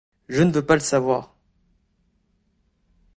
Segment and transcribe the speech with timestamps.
[0.29, 1.35] Je ne veux pas le savoir.